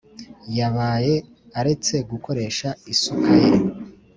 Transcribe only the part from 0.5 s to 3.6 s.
Yabaye aretse gukoresha isuka ye